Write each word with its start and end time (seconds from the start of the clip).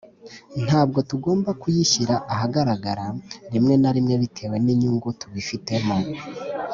ntabwo 0.65 0.99
tugomba 1.09 1.49
kuyishyira 1.61 2.15
ahagaragara 2.33 3.05
rimwe 3.53 3.73
na 3.81 3.89
rimwe 3.95 4.15
bitewe 4.21 4.55
n’inyungu 4.65 5.07
tubifitemo, 5.19 5.95